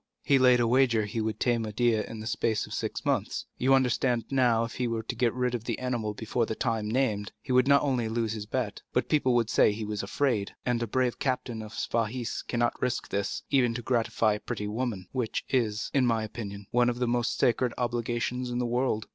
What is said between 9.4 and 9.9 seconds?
say he